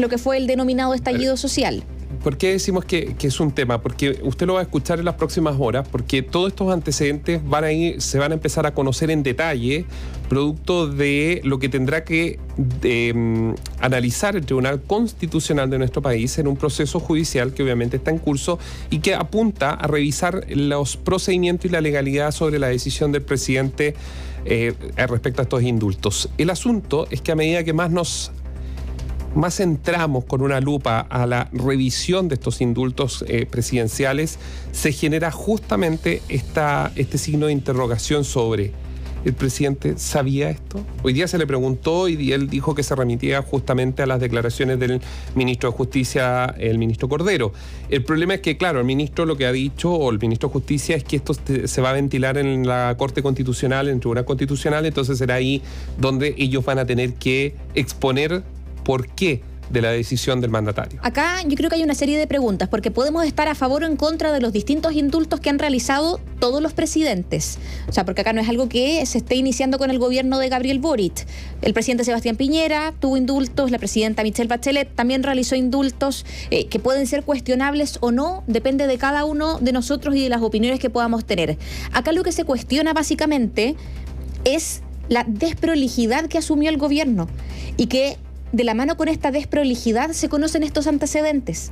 lo 0.00 0.08
que 0.08 0.18
fue 0.18 0.36
el 0.36 0.46
denominado 0.46 0.94
estallido 0.94 1.36
social. 1.36 1.84
¿Por 2.22 2.36
qué 2.36 2.52
decimos 2.52 2.84
que, 2.84 3.14
es 3.18 3.40
un 3.40 3.50
tema? 3.50 3.80
Porque 3.80 4.20
usted 4.22 4.46
lo 4.46 4.54
va 4.54 4.60
a 4.60 4.62
escuchar 4.64 4.98
en 4.98 5.06
las 5.06 5.14
próximas 5.14 5.56
horas, 5.58 5.88
porque 5.88 6.22
todos 6.22 6.48
estos 6.48 6.70
antecedentes 6.70 7.40
van 7.48 7.64
a 7.64 7.72
ir, 7.72 8.02
se 8.02 8.18
van 8.18 8.32
a 8.32 8.34
empezar 8.34 8.66
a 8.66 8.74
conocer 8.74 9.10
en 9.10 9.22
detalle, 9.22 9.86
producto 10.28 10.86
de 10.86 11.40
lo 11.44 11.58
que 11.58 11.70
tendrá 11.70 12.04
que 12.04 12.38
mm, 13.14 13.52
analizar 13.80 14.36
el 14.36 14.44
Tribunal 14.44 14.82
Constitucional 14.82 15.70
de 15.70 15.78
nuestro 15.78 16.02
país 16.02 16.38
en 16.38 16.46
un 16.46 16.56
proceso 16.56 17.00
judicial 17.00 17.54
que 17.54 17.62
obviamente 17.62 17.96
está 17.96 18.10
en 18.10 18.18
curso 18.18 18.58
y 18.90 18.98
que 18.98 19.14
apunta 19.14 19.70
a 19.70 19.86
revisar 19.86 20.44
los 20.50 20.98
procedimientos 20.98 21.66
y 21.66 21.68
la 21.70 21.80
legalidad 21.80 22.32
sobre 22.32 22.58
la 22.58 22.68
decisión 22.68 23.12
del 23.12 23.22
presidente 23.22 23.94
eh, 24.44 24.74
respecto 24.96 25.40
a 25.40 25.44
estos 25.44 25.62
indultos. 25.62 26.28
El 26.36 26.50
asunto 26.50 27.06
es 27.10 27.22
que 27.22 27.32
a 27.32 27.36
medida 27.36 27.64
que 27.64 27.72
más 27.72 27.90
nos 27.90 28.32
más 29.34 29.60
entramos 29.60 30.24
con 30.24 30.42
una 30.42 30.60
lupa 30.60 31.00
a 31.00 31.26
la 31.26 31.48
revisión 31.52 32.28
de 32.28 32.34
estos 32.34 32.60
indultos 32.60 33.24
eh, 33.28 33.46
presidenciales, 33.46 34.38
se 34.72 34.92
genera 34.92 35.30
justamente 35.30 36.22
este 36.28 37.18
signo 37.18 37.46
de 37.46 37.52
interrogación 37.52 38.24
sobre 38.24 38.72
¿El 39.24 39.34
presidente 39.34 39.98
sabía 39.98 40.48
esto? 40.48 40.82
Hoy 41.02 41.12
día 41.12 41.28
se 41.28 41.36
le 41.36 41.46
preguntó 41.46 42.08
y 42.08 42.32
él 42.32 42.48
dijo 42.48 42.74
que 42.74 42.82
se 42.82 42.94
remitía 42.94 43.42
justamente 43.42 44.02
a 44.02 44.06
las 44.06 44.18
declaraciones 44.18 44.80
del 44.80 45.00
ministro 45.34 45.70
de 45.70 45.76
Justicia, 45.76 46.54
el 46.58 46.78
ministro 46.78 47.08
Cordero. 47.08 47.52
El 47.90 48.02
problema 48.02 48.34
es 48.34 48.40
que, 48.40 48.56
claro, 48.56 48.78
el 48.78 48.86
ministro 48.86 49.26
lo 49.26 49.36
que 49.36 49.44
ha 49.44 49.52
dicho, 49.52 49.92
o 49.92 50.10
el 50.10 50.18
ministro 50.18 50.48
de 50.48 50.54
Justicia, 50.54 50.96
es 50.96 51.04
que 51.04 51.16
esto 51.16 51.34
se 51.34 51.80
va 51.82 51.90
a 51.90 51.92
ventilar 51.92 52.38
en 52.38 52.66
la 52.66 52.94
Corte 52.96 53.22
Constitucional, 53.22 53.88
en 53.88 53.96
el 53.96 54.00
Tribunal 54.00 54.24
Constitucional, 54.24 54.86
entonces 54.86 55.18
será 55.18 55.34
ahí 55.34 55.60
donde 55.98 56.34
ellos 56.38 56.64
van 56.64 56.78
a 56.78 56.86
tener 56.86 57.12
que 57.14 57.54
exponer 57.74 58.42
por 58.84 59.08
qué 59.08 59.42
de 59.70 59.80
la 59.80 59.90
decisión 59.90 60.40
del 60.40 60.50
mandatario. 60.50 60.98
Acá 61.02 61.42
yo 61.46 61.56
creo 61.56 61.70
que 61.70 61.76
hay 61.76 61.82
una 61.82 61.94
serie 61.94 62.18
de 62.18 62.26
preguntas, 62.26 62.68
porque 62.68 62.90
podemos 62.90 63.24
estar 63.24 63.48
a 63.48 63.54
favor 63.54 63.84
o 63.84 63.86
en 63.86 63.96
contra 63.96 64.32
de 64.32 64.40
los 64.40 64.52
distintos 64.52 64.94
indultos 64.94 65.40
que 65.40 65.48
han 65.48 65.58
realizado 65.58 66.20
todos 66.40 66.60
los 66.60 66.72
presidentes. 66.72 67.58
O 67.88 67.92
sea, 67.92 68.04
porque 68.04 68.22
acá 68.22 68.32
no 68.32 68.40
es 68.40 68.48
algo 68.48 68.68
que 68.68 69.04
se 69.06 69.18
esté 69.18 69.36
iniciando 69.36 69.78
con 69.78 69.90
el 69.90 69.98
gobierno 69.98 70.38
de 70.38 70.48
Gabriel 70.48 70.80
Boric. 70.80 71.26
El 71.62 71.72
presidente 71.72 72.04
Sebastián 72.04 72.36
Piñera 72.36 72.92
tuvo 72.98 73.16
indultos, 73.16 73.70
la 73.70 73.78
presidenta 73.78 74.22
Michelle 74.22 74.48
Bachelet 74.48 74.92
también 74.94 75.22
realizó 75.22 75.54
indultos 75.54 76.26
eh, 76.50 76.66
que 76.66 76.80
pueden 76.80 77.06
ser 77.06 77.22
cuestionables 77.22 77.98
o 78.00 78.10
no, 78.10 78.42
depende 78.46 78.86
de 78.86 78.98
cada 78.98 79.24
uno 79.24 79.58
de 79.60 79.72
nosotros 79.72 80.16
y 80.16 80.22
de 80.22 80.28
las 80.28 80.42
opiniones 80.42 80.80
que 80.80 80.90
podamos 80.90 81.24
tener. 81.24 81.58
Acá 81.92 82.12
lo 82.12 82.24
que 82.24 82.32
se 82.32 82.44
cuestiona 82.44 82.92
básicamente 82.92 83.76
es 84.44 84.82
la 85.08 85.24
desprolijidad 85.24 86.26
que 86.26 86.38
asumió 86.38 86.70
el 86.70 86.78
gobierno 86.78 87.28
y 87.76 87.86
que 87.86 88.16
de 88.52 88.64
la 88.64 88.74
mano 88.74 88.96
con 88.96 89.08
esta 89.08 89.30
desprolijidad 89.30 90.10
se 90.10 90.28
conocen 90.28 90.62
estos 90.62 90.86
antecedentes. 90.86 91.70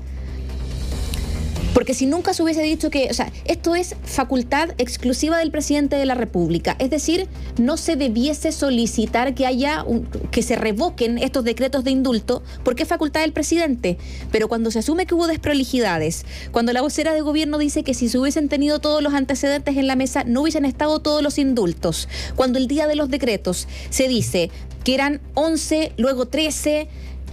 Porque 1.89 2.01
si 2.01 2.05
nunca 2.05 2.35
se 2.35 2.43
hubiese 2.43 2.61
dicho 2.61 2.91
que, 2.91 3.09
o 3.11 3.15
sea, 3.15 3.33
esto 3.47 3.75
es 3.75 3.97
facultad 4.05 4.75
exclusiva 4.77 5.39
del 5.39 5.51
presidente 5.51 5.97
de 5.97 6.05
la 6.05 6.15
República, 6.15 6.77
es 6.79 6.91
decir, 6.91 7.29
no 7.59 7.79
se 7.79 7.97
debiese 7.97 8.53
solicitar 8.53 9.35
que 9.35 9.47
haya 9.47 9.87
que 10.31 10.43
se 10.43 10.57
revoquen 10.57 11.17
estos 11.17 11.45
decretos 11.45 11.85
de 11.85 11.91
indulto 11.91 12.43
porque 12.63 12.83
es 12.83 12.89
facultad 12.91 13.23
del 13.23 13.33
presidente. 13.33 13.97
Pero 14.31 14.49
cuando 14.49 14.71
se 14.71 14.81
asume 14.81 15.07
que 15.07 15.15
hubo 15.15 15.27
desprolijidades, 15.29 16.27
cuando 16.53 16.75
la 16.75 16.83
vocera 16.83 17.15
de 17.15 17.23
gobierno 17.23 17.57
dice 17.57 17.83
que 17.83 17.95
si 17.95 18.11
se 18.11 18.19
hubiesen 18.19 18.51
tenido 18.51 18.81
todos 18.81 19.03
los 19.03 19.15
antecedentes 19.15 19.79
en 19.79 19.87
la 19.87 19.97
mesa 19.97 20.25
no 20.25 20.43
hubiesen 20.43 20.67
estado 20.67 21.01
todos 21.01 21.23
los 21.23 21.39
indultos, 21.39 22.07
cuando 22.37 22.59
el 22.59 22.69
día 22.69 22.87
de 22.87 22.97
los 22.97 23.09
decretos 23.09 23.67
se 23.89 24.09
dice 24.09 24.51
que 24.85 24.93
eran 24.93 25.23
11, 25.33 25.95
luego 25.97 26.27
13 26.27 26.87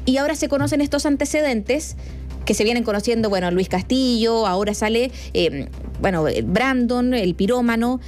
y 0.05 0.15
ahora 0.15 0.35
se 0.35 0.47
conocen 0.47 0.79
estos 0.79 1.05
antecedentes 1.05 1.97
que 2.45 2.53
se 2.53 2.63
vienen 2.63 2.83
conociendo, 2.83 3.29
bueno, 3.29 3.49
Luis 3.51 3.69
Castillo, 3.69 4.47
ahora 4.47 4.73
sale, 4.73 5.11
eh, 5.33 5.67
bueno, 6.01 6.25
Brandon, 6.43 7.13
el 7.13 7.35
pirómano. 7.35 7.99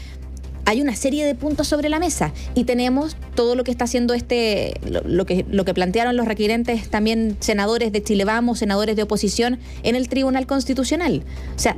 Hay 0.66 0.82
una 0.82 0.98
serie 0.98 1.26
de 1.26 1.34
puntos 1.34 1.68
sobre 1.68 1.88
la 1.88 1.98
mesa 1.98 2.34
y 2.54 2.66
tenemos 2.66 3.16
todo 3.36 3.56
lo 3.56 3.64
que 3.64 3.72
está 3.72 3.86
haciendo 3.86 4.14
este, 4.14 4.74
lo, 4.86 5.26
que, 5.26 5.46
lo 5.50 5.64
que 5.64 5.74
plantearon 5.74 6.18
los 6.18 6.28
requerentes 6.28 6.90
también 6.90 7.38
senadores 7.40 7.94
de 7.94 8.04
Chile 8.04 8.26
Vamos, 8.26 8.60
senadores 8.60 8.98
de 8.98 9.04
oposición 9.04 9.60
en 9.84 9.96
el 9.96 10.10
Tribunal 10.10 10.46
Constitucional. 10.46 11.24
O 11.56 11.60
sea, 11.60 11.74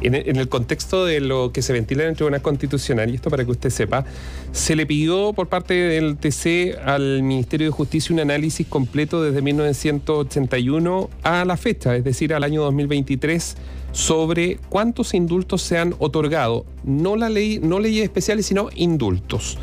en, 0.00 0.14
el 0.14 0.48
contexto 0.48 1.04
de 1.04 1.20
lo 1.20 1.52
que 1.52 1.62
se 1.62 1.72
ventila 1.72 2.04
en 2.04 2.10
el 2.10 2.16
Tribunal 2.16 2.42
Constitucional, 2.42 3.10
y 3.10 3.14
esto 3.14 3.30
para 3.30 3.44
que 3.44 3.50
usted 3.50 3.70
sepa, 3.70 4.04
se 4.52 4.76
le 4.76 4.86
pidió 4.86 5.32
por 5.32 5.48
parte 5.48 5.74
del 5.74 6.16
TC 6.16 6.78
al 6.84 7.22
Ministerio 7.22 7.66
de 7.66 7.70
Justicia 7.70 8.12
un 8.12 8.20
análisis 8.20 8.66
completo 8.66 9.22
desde 9.22 9.42
1981 9.42 11.10
a 11.22 11.44
la 11.44 11.56
fecha, 11.56 11.96
es 11.96 12.04
decir, 12.04 12.34
al 12.34 12.44
año 12.44 12.62
2023 12.62 13.56
sobre 13.92 14.58
cuántos 14.68 15.14
indultos 15.14 15.62
se 15.62 15.78
han 15.78 15.94
otorgado, 15.98 16.64
no 16.84 17.16
la 17.16 17.28
ley, 17.28 17.58
no 17.62 17.80
leyes 17.80 18.04
especiales, 18.04 18.46
sino 18.46 18.68
indultos. 18.74 19.58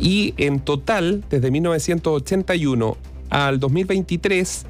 Y 0.00 0.34
en 0.36 0.60
total, 0.60 1.24
desde 1.30 1.50
1981 1.50 2.96
al 3.30 3.60
2023, 3.60 4.66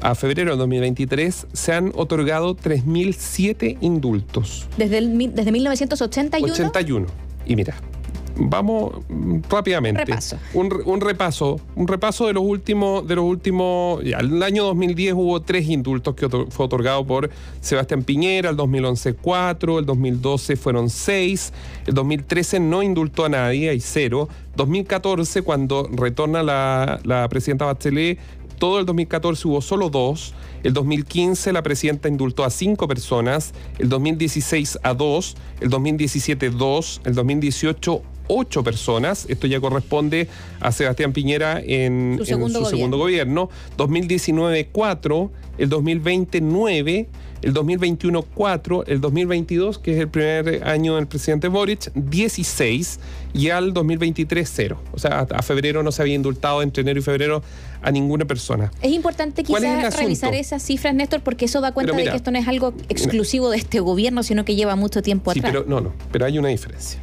a 0.00 0.14
febrero 0.14 0.52
de 0.52 0.56
2023 0.58 1.46
se 1.52 1.72
han 1.72 1.92
otorgado 1.94 2.56
3.007 2.56 3.78
indultos. 3.80 4.66
¿Desde, 4.76 4.98
el, 4.98 5.34
desde 5.34 5.52
1981? 5.52 6.52
81. 6.52 7.06
Y 7.46 7.56
mira, 7.56 7.76
vamos 8.36 8.92
rápidamente. 9.48 10.04
Repaso. 10.04 10.38
Un, 10.54 10.82
un, 10.84 11.00
repaso. 11.00 11.60
Un 11.74 11.88
repaso 11.88 12.26
de 12.26 12.34
los 12.34 12.44
últimos. 12.44 13.06
De 13.06 13.14
los 13.16 13.24
últimos 13.24 14.02
ya, 14.04 14.18
el 14.18 14.42
año 14.42 14.64
2010 14.64 15.14
hubo 15.14 15.40
tres 15.42 15.68
indultos 15.68 16.14
que 16.14 16.28
fue 16.28 16.66
otorgado 16.66 17.06
por 17.06 17.30
Sebastián 17.60 18.02
Piñera, 18.02 18.50
el 18.50 18.56
2011 18.56 19.14
cuatro, 19.14 19.78
el 19.78 19.86
2012 19.86 20.56
fueron 20.56 20.90
seis, 20.90 21.52
el 21.86 21.94
2013 21.94 22.60
no 22.60 22.82
indultó 22.82 23.24
a 23.24 23.28
nadie, 23.28 23.70
hay 23.70 23.80
cero. 23.80 24.28
2014, 24.56 25.42
cuando 25.42 25.88
retorna 25.92 26.42
la, 26.42 26.98
la 27.04 27.28
presidenta 27.28 27.66
Bachelet, 27.66 28.18
todo 28.58 28.80
el 28.80 28.86
2014 28.86 29.48
hubo 29.48 29.60
solo 29.60 29.90
dos. 29.90 30.34
El 30.62 30.72
2015 30.72 31.52
la 31.52 31.62
presidenta 31.62 32.08
indultó 32.08 32.44
a 32.44 32.50
cinco 32.50 32.88
personas. 32.88 33.52
El 33.78 33.88
2016 33.88 34.78
a 34.82 34.94
dos. 34.94 35.36
El 35.60 35.70
2017 35.70 36.50
dos. 36.50 37.00
El 37.04 37.14
2018 37.14 38.02
ocho 38.28 38.64
personas. 38.64 39.26
Esto 39.28 39.46
ya 39.46 39.60
corresponde 39.60 40.28
a 40.60 40.72
Sebastián 40.72 41.12
Piñera 41.12 41.60
en 41.60 42.16
su 42.18 42.24
segundo, 42.26 42.60
gobierno. 42.60 42.76
segundo 42.76 42.98
gobierno. 42.98 43.50
2019 43.76 44.68
cuatro. 44.72 45.30
El 45.58 45.68
2020 45.68 46.40
nueve 46.40 47.08
el 47.42 47.52
2021 47.52 48.22
4, 48.22 48.84
el 48.86 49.00
2022, 49.00 49.78
que 49.78 49.94
es 49.94 50.00
el 50.00 50.08
primer 50.08 50.66
año 50.66 50.96
del 50.96 51.06
presidente 51.06 51.48
Boric, 51.48 51.92
16 51.94 52.98
y 53.34 53.50
al 53.50 53.72
2023 53.72 54.50
0. 54.52 54.82
O 54.92 54.98
sea, 54.98 55.26
a 55.32 55.42
febrero 55.42 55.82
no 55.82 55.92
se 55.92 56.02
había 56.02 56.14
indultado 56.14 56.62
entre 56.62 56.80
enero 56.80 56.98
y 56.98 57.02
febrero 57.02 57.42
a 57.82 57.90
ninguna 57.90 58.24
persona. 58.24 58.72
Es 58.82 58.90
importante 58.90 59.44
quizás 59.44 59.96
revisar 59.96 60.34
esas 60.34 60.62
cifras, 60.62 60.94
Néstor, 60.94 61.20
porque 61.20 61.44
eso 61.44 61.60
da 61.60 61.72
cuenta 61.72 61.94
de 61.94 62.04
que 62.04 62.16
esto 62.16 62.30
no 62.30 62.38
es 62.38 62.48
algo 62.48 62.74
exclusivo 62.88 63.50
de 63.50 63.58
este 63.58 63.80
gobierno, 63.80 64.22
sino 64.22 64.44
que 64.44 64.56
lleva 64.56 64.74
mucho 64.76 65.02
tiempo 65.02 65.32
sí, 65.32 65.38
atrás. 65.38 65.52
Pero, 65.52 65.64
no, 65.68 65.80
no, 65.80 65.92
pero 66.10 66.24
hay 66.24 66.38
una 66.38 66.48
diferencia. 66.48 67.00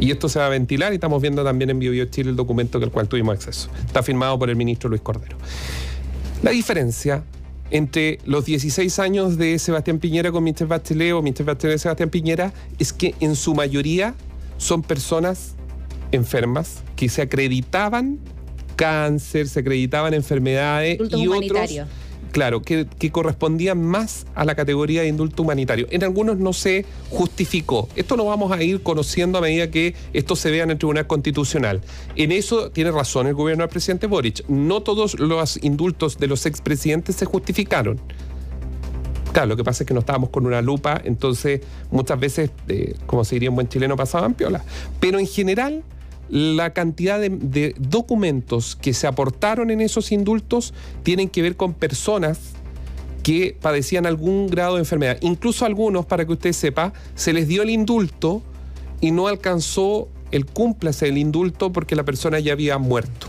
Y 0.00 0.10
esto 0.10 0.28
se 0.28 0.40
va 0.40 0.46
a 0.46 0.48
ventilar 0.48 0.92
y 0.92 0.96
estamos 0.96 1.22
viendo 1.22 1.44
también 1.44 1.70
en 1.70 1.78
BioBio 1.78 2.06
Chile 2.06 2.30
el 2.30 2.36
documento 2.36 2.78
el 2.78 2.90
cual 2.90 3.08
tuvimos 3.08 3.36
acceso. 3.36 3.70
Está 3.86 4.02
firmado 4.02 4.38
por 4.38 4.50
el 4.50 4.56
ministro 4.56 4.90
Luis 4.90 5.02
Cordero. 5.02 5.36
La 6.44 6.50
diferencia 6.50 7.24
entre 7.70 8.18
los 8.26 8.44
16 8.44 8.98
años 8.98 9.38
de 9.38 9.58
Sebastián 9.58 9.98
Piñera 9.98 10.30
con 10.30 10.44
Mr. 10.44 10.66
Bachelet 10.66 11.14
o 11.14 11.22
Mr. 11.22 11.42
Bachelet 11.42 11.78
Sebastián 11.78 12.10
Piñera 12.10 12.52
es 12.78 12.92
que 12.92 13.14
en 13.20 13.34
su 13.34 13.54
mayoría 13.54 14.14
son 14.58 14.82
personas 14.82 15.54
enfermas 16.12 16.82
que 16.96 17.08
se 17.08 17.22
acreditaban 17.22 18.18
cáncer, 18.76 19.48
se 19.48 19.60
acreditaban 19.60 20.12
enfermedades 20.12 20.98
y 21.16 21.28
otros 21.28 21.70
claro, 22.34 22.62
que, 22.62 22.88
correspondían 23.12 23.80
más 23.80 24.26
a 24.34 24.44
la 24.44 24.56
categoría 24.56 25.02
de 25.02 25.08
indulto 25.08 25.44
humanitario. 25.44 25.86
En 25.90 26.02
algunos 26.02 26.36
no 26.36 26.52
se 26.52 26.84
justificó. 27.08 27.88
Esto 27.94 28.16
lo 28.16 28.24
vamos 28.24 28.50
a 28.50 28.60
ir 28.60 28.82
conociendo 28.82 29.38
a 29.38 29.40
medida 29.40 29.70
que 29.70 29.94
esto 30.12 30.34
se 30.34 30.50
vea 30.50 30.64
en 30.64 30.72
el 30.72 30.78
Tribunal 30.78 31.06
Constitucional. 31.06 31.80
En 32.16 32.32
eso 32.32 32.72
tiene 32.72 32.90
razón 32.90 33.28
el 33.28 33.34
gobierno 33.34 33.62
del 33.62 33.70
presidente 33.70 34.08
Boric. 34.08 34.44
No 34.48 34.82
todos 34.82 35.16
los 35.20 35.62
indultos 35.62 36.18
de 36.18 36.26
los 36.26 36.44
expresidentes 36.44 37.14
se 37.14 37.24
justificaron. 37.24 38.00
Claro, 39.32 39.50
lo 39.50 39.56
que 39.56 39.62
pasa 39.62 39.84
es 39.84 39.86
que 39.86 39.94
no 39.94 40.00
estábamos 40.00 40.30
con 40.30 40.44
una 40.44 40.60
lupa, 40.60 41.00
entonces 41.04 41.60
muchas 41.92 42.18
veces, 42.18 42.50
eh, 42.66 42.96
como 43.06 43.24
se 43.24 43.36
diría 43.36 43.50
en 43.50 43.54
buen 43.54 43.68
chileno, 43.68 43.96
pasaban 43.96 44.34
piola. 44.34 44.64
Pero 44.98 45.20
en 45.20 45.28
general, 45.28 45.84
la 46.28 46.72
cantidad 46.72 47.20
de, 47.20 47.74
documentos 47.78 48.76
que 48.76 48.94
se 48.94 49.06
aportaron 49.06 49.70
en 49.70 49.80
esos 49.80 50.12
indultos 50.12 50.74
tienen 51.02 51.28
que 51.28 51.42
ver 51.42 51.56
con 51.56 51.74
personas 51.74 52.38
que 53.22 53.56
padecían 53.60 54.06
algún 54.06 54.48
grado 54.48 54.74
de 54.74 54.80
enfermedad. 54.80 55.18
Incluso 55.22 55.64
algunos, 55.64 56.06
para 56.06 56.26
que 56.26 56.32
usted 56.32 56.52
sepa, 56.52 56.92
se 57.14 57.32
les 57.32 57.48
dio 57.48 57.62
el 57.62 57.70
indulto 57.70 58.42
y 59.00 59.10
no 59.10 59.28
alcanzó 59.28 60.08
el 60.30 60.46
cúmplase 60.46 61.06
del 61.06 61.18
indulto 61.18 61.72
porque 61.72 61.96
la 61.96 62.04
persona 62.04 62.38
ya 62.40 62.52
había 62.52 62.78
muerto. 62.78 63.28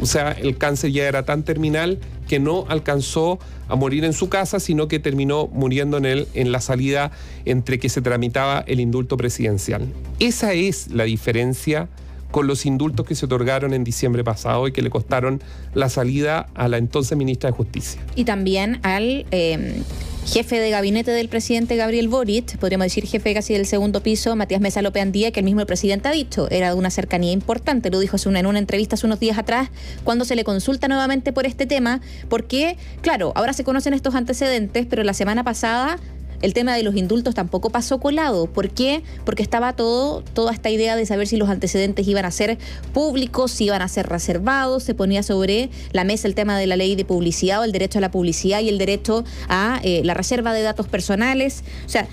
O 0.00 0.06
sea, 0.06 0.32
el 0.32 0.58
cáncer 0.58 0.90
ya 0.90 1.06
era 1.06 1.24
tan 1.24 1.44
terminal 1.44 2.00
que 2.28 2.40
no 2.40 2.64
alcanzó 2.68 3.38
a 3.68 3.76
morir 3.76 4.04
en 4.04 4.12
su 4.12 4.28
casa, 4.28 4.58
sino 4.58 4.88
que 4.88 4.98
terminó 4.98 5.46
muriendo 5.46 5.96
en, 5.98 6.06
él, 6.06 6.28
en 6.34 6.50
la 6.50 6.60
salida 6.60 7.12
entre 7.44 7.78
que 7.78 7.88
se 7.88 8.02
tramitaba 8.02 8.64
el 8.66 8.80
indulto 8.80 9.16
presidencial. 9.16 9.86
Esa 10.18 10.52
es 10.54 10.90
la 10.90 11.04
diferencia 11.04 11.88
con 12.32 12.48
los 12.48 12.66
indultos 12.66 13.06
que 13.06 13.14
se 13.14 13.26
otorgaron 13.26 13.72
en 13.74 13.84
diciembre 13.84 14.24
pasado 14.24 14.66
y 14.66 14.72
que 14.72 14.82
le 14.82 14.90
costaron 14.90 15.40
la 15.74 15.88
salida 15.88 16.48
a 16.54 16.66
la 16.66 16.78
entonces 16.78 17.16
ministra 17.16 17.50
de 17.50 17.56
Justicia. 17.56 18.00
Y 18.16 18.24
también 18.24 18.80
al 18.82 19.26
eh, 19.30 19.82
jefe 20.26 20.60
de 20.60 20.70
gabinete 20.70 21.10
del 21.10 21.28
presidente 21.28 21.76
Gabriel 21.76 22.08
Boric, 22.08 22.56
podríamos 22.58 22.86
decir 22.86 23.06
jefe 23.06 23.34
casi 23.34 23.54
del 23.54 23.66
segundo 23.66 24.02
piso, 24.02 24.34
Matías 24.36 24.60
Mesa 24.60 24.82
López 24.82 25.02
Andía, 25.02 25.30
que 25.30 25.40
el 25.40 25.44
mismo 25.44 25.64
presidente 25.66 26.08
ha 26.08 26.12
dicho, 26.12 26.48
era 26.50 26.68
de 26.68 26.74
una 26.74 26.90
cercanía 26.90 27.32
importante, 27.32 27.90
lo 27.90 27.98
dijo 28.00 28.16
en 28.24 28.46
una 28.46 28.58
entrevista 28.58 28.94
hace 28.94 29.06
unos 29.06 29.20
días 29.20 29.38
atrás, 29.38 29.70
cuando 30.04 30.24
se 30.24 30.36
le 30.36 30.44
consulta 30.44 30.88
nuevamente 30.88 31.32
por 31.32 31.44
este 31.44 31.66
tema, 31.66 32.00
porque, 32.28 32.76
claro, 33.00 33.32
ahora 33.34 33.52
se 33.52 33.64
conocen 33.64 33.94
estos 33.94 34.14
antecedentes, 34.14 34.86
pero 34.88 35.02
la 35.02 35.12
semana 35.12 35.44
pasada 35.44 35.98
el 36.42 36.54
tema 36.54 36.76
de 36.76 36.82
los 36.82 36.96
indultos 36.96 37.34
tampoco 37.34 37.70
pasó 37.70 37.98
colado. 37.98 38.46
¿Por 38.46 38.70
qué? 38.70 39.02
Porque 39.24 39.42
estaba 39.42 39.74
todo, 39.74 40.22
toda 40.34 40.52
esta 40.52 40.70
idea 40.70 40.96
de 40.96 41.06
saber 41.06 41.26
si 41.28 41.36
los 41.36 41.48
antecedentes 41.48 42.06
iban 42.06 42.24
a 42.24 42.30
ser 42.30 42.58
públicos, 42.92 43.52
si 43.52 43.64
iban 43.64 43.80
a 43.80 43.88
ser 43.88 44.08
reservados, 44.08 44.82
se 44.82 44.94
ponía 44.94 45.22
sobre 45.22 45.70
la 45.92 46.04
mesa 46.04 46.28
el 46.28 46.34
tema 46.34 46.58
de 46.58 46.66
la 46.66 46.76
ley 46.76 46.96
de 46.96 47.04
publicidad 47.04 47.60
o 47.60 47.64
el 47.64 47.72
derecho 47.72 47.98
a 47.98 48.00
la 48.00 48.10
publicidad 48.10 48.60
y 48.60 48.68
el 48.68 48.78
derecho 48.78 49.24
a 49.48 49.80
eh, 49.84 50.02
la 50.04 50.14
reserva 50.14 50.52
de 50.52 50.62
datos 50.62 50.88
personales. 50.88 51.62
O 51.86 51.88
sea, 51.88 52.08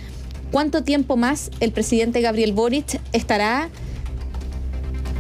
¿cuánto 0.52 0.84
tiempo 0.84 1.18
más 1.18 1.50
el 1.60 1.72
presidente 1.72 2.22
Gabriel 2.22 2.54
Boric 2.54 3.02
estará 3.12 3.70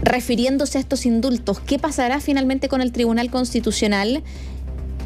refiriéndose 0.03 0.77
a 0.77 0.81
estos 0.81 1.05
indultos? 1.05 1.59
¿Qué 1.59 1.79
pasará 1.79 2.19
finalmente 2.19 2.69
con 2.69 2.81
el 2.81 2.91
Tribunal 2.91 3.31
Constitucional? 3.31 4.23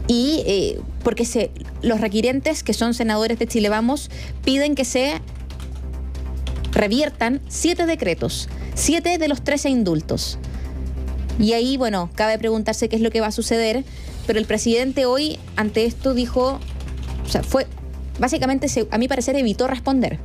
Y 0.07 0.43
eh, 0.45 0.79
porque 1.03 1.25
se, 1.25 1.51
los 1.81 2.01
requirentes, 2.01 2.63
que 2.63 2.73
son 2.73 2.93
senadores 2.93 3.39
de 3.39 3.47
Chile 3.47 3.69
Vamos, 3.69 4.09
piden 4.43 4.75
que 4.75 4.85
se 4.85 5.21
reviertan 6.71 7.41
siete 7.47 7.85
decretos, 7.85 8.49
siete 8.73 9.17
de 9.17 9.27
los 9.27 9.43
trece 9.43 9.69
indultos. 9.69 10.37
Y 11.39 11.53
ahí, 11.53 11.77
bueno, 11.77 12.09
cabe 12.15 12.37
preguntarse 12.37 12.89
qué 12.89 12.95
es 12.95 13.01
lo 13.01 13.11
que 13.11 13.21
va 13.21 13.27
a 13.27 13.31
suceder, 13.31 13.83
pero 14.27 14.39
el 14.39 14.45
presidente 14.45 15.05
hoy 15.05 15.39
ante 15.55 15.85
esto 15.85 16.13
dijo, 16.13 16.59
o 17.25 17.29
sea, 17.29 17.43
fue, 17.43 17.67
básicamente, 18.19 18.67
a 18.91 18.97
mi 18.97 19.07
parecer, 19.07 19.35
evitó 19.35 19.67
responder. 19.67 20.19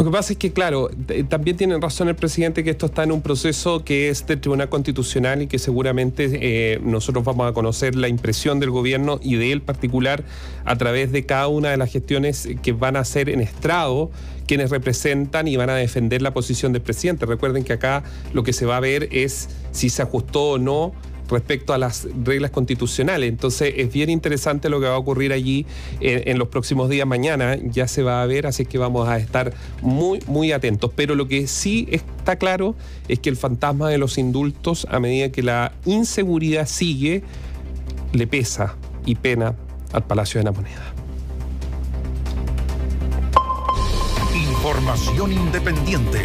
Lo 0.00 0.06
que 0.06 0.12
pasa 0.12 0.32
es 0.32 0.38
que, 0.38 0.50
claro, 0.50 0.88
también 1.28 1.58
tiene 1.58 1.78
razón 1.78 2.08
el 2.08 2.16
presidente 2.16 2.64
que 2.64 2.70
esto 2.70 2.86
está 2.86 3.02
en 3.02 3.12
un 3.12 3.20
proceso 3.20 3.84
que 3.84 4.08
es 4.08 4.26
del 4.26 4.40
Tribunal 4.40 4.70
Constitucional 4.70 5.42
y 5.42 5.46
que 5.46 5.58
seguramente 5.58 6.30
eh, 6.40 6.80
nosotros 6.82 7.22
vamos 7.22 7.46
a 7.46 7.52
conocer 7.52 7.94
la 7.96 8.08
impresión 8.08 8.60
del 8.60 8.70
gobierno 8.70 9.20
y 9.22 9.36
de 9.36 9.52
él 9.52 9.60
particular 9.60 10.24
a 10.64 10.76
través 10.76 11.12
de 11.12 11.26
cada 11.26 11.48
una 11.48 11.68
de 11.68 11.76
las 11.76 11.92
gestiones 11.92 12.48
que 12.62 12.72
van 12.72 12.96
a 12.96 13.00
hacer 13.00 13.28
en 13.28 13.42
estrado 13.42 14.10
quienes 14.46 14.70
representan 14.70 15.46
y 15.48 15.56
van 15.56 15.68
a 15.68 15.74
defender 15.74 16.22
la 16.22 16.32
posición 16.32 16.72
del 16.72 16.80
presidente. 16.80 17.26
Recuerden 17.26 17.62
que 17.62 17.74
acá 17.74 18.02
lo 18.32 18.42
que 18.42 18.54
se 18.54 18.64
va 18.64 18.78
a 18.78 18.80
ver 18.80 19.06
es 19.12 19.50
si 19.70 19.90
se 19.90 20.00
ajustó 20.00 20.52
o 20.52 20.58
no 20.58 20.94
respecto 21.30 21.72
a 21.72 21.78
las 21.78 22.08
reglas 22.24 22.50
constitucionales. 22.50 23.28
Entonces 23.28 23.74
es 23.76 23.92
bien 23.92 24.10
interesante 24.10 24.68
lo 24.68 24.80
que 24.80 24.86
va 24.86 24.94
a 24.94 24.98
ocurrir 24.98 25.32
allí 25.32 25.66
en, 26.00 26.38
los 26.38 26.48
próximos 26.48 26.88
días. 26.88 27.06
Mañana 27.06 27.56
ya 27.62 27.88
se 27.88 28.02
va 28.02 28.22
a 28.22 28.26
ver, 28.26 28.46
así 28.46 28.66
que 28.66 28.78
vamos 28.78 29.08
a 29.08 29.18
estar 29.18 29.52
muy, 29.82 30.20
muy 30.26 30.52
atentos. 30.52 30.90
Pero 30.94 31.14
lo 31.14 31.28
que 31.28 31.46
sí 31.46 31.88
está 31.90 32.36
claro 32.36 32.74
es 33.08 33.18
que 33.18 33.30
el 33.30 33.36
fantasma 33.36 33.88
de 33.88 33.98
los 33.98 34.18
indultos, 34.18 34.86
a 34.90 35.00
medida 35.00 35.30
que 35.30 35.42
la 35.42 35.72
inseguridad 35.84 36.66
sigue, 36.66 37.22
le 38.12 38.26
pesa 38.26 38.76
y 39.06 39.14
pena 39.14 39.54
al 39.92 40.04
Palacio 40.04 40.40
de 40.40 40.44
la 40.44 40.52
Moneda. 40.52 40.94
Información 44.34 45.32
independiente 45.32 46.18